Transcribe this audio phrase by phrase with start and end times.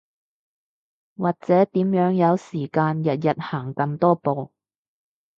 [1.17, 4.51] 或者點樣有時間日日行咁多步